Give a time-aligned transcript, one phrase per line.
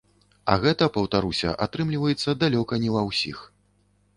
[0.53, 3.37] А гэта, паўтаруся, атрымліваецца далёка не ва ўсіх.